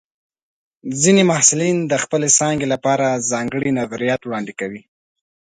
[1.01, 4.81] ځینې محصلین د خپلې څانګې لپاره ځانګړي نظریات وړاندې کوي.